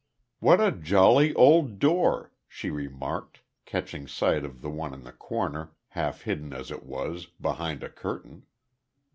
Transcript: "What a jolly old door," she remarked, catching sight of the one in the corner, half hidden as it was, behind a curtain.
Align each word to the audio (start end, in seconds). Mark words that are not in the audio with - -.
"What 0.39 0.59
a 0.59 0.71
jolly 0.71 1.31
old 1.35 1.77
door," 1.77 2.31
she 2.47 2.71
remarked, 2.71 3.41
catching 3.65 4.07
sight 4.07 4.43
of 4.43 4.61
the 4.61 4.69
one 4.71 4.95
in 4.95 5.03
the 5.03 5.11
corner, 5.11 5.73
half 5.89 6.21
hidden 6.23 6.53
as 6.53 6.71
it 6.71 6.81
was, 6.83 7.27
behind 7.27 7.83
a 7.83 7.89
curtain. 7.91 8.47